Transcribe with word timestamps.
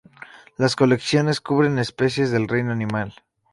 Las 0.57 0.75
colecciones 0.75 1.41
cubren 1.41 1.77
especies 1.77 2.31
del 2.31 2.47
reino 2.47 2.71
animal. 2.71 3.13